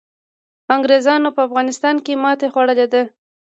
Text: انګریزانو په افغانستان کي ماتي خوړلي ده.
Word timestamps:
انګریزانو 0.75 1.29
په 1.35 1.41
افغانستان 1.47 1.95
کي 2.05 2.13
ماتي 2.23 2.47
خوړلي 2.53 2.85
ده. 2.93 3.01